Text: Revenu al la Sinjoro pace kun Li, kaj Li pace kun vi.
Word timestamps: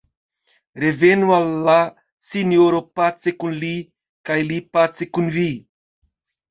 Revenu 0.83 1.33
al 1.35 1.45
la 1.67 1.75
Sinjoro 2.31 2.81
pace 3.01 3.37
kun 3.45 3.55
Li, 3.67 3.73
kaj 4.31 4.43
Li 4.51 4.63
pace 4.79 5.11
kun 5.17 5.35
vi. 5.41 5.51